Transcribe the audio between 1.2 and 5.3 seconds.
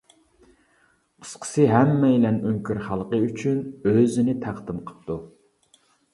قىسقىسى، ھەممەيلەن ئۆڭكۈر خەلقى ئۈچۈن ئۆزىنى تەقدىم قىپتۇ.